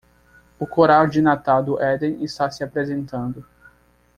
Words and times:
O 0.59 0.65
Coral 0.65 1.05
de 1.11 1.21
Natal 1.21 1.63
do 1.63 1.79
Éden 1.79 2.23
está 2.23 2.49
se 2.49 2.63
apresentando. 2.63 3.45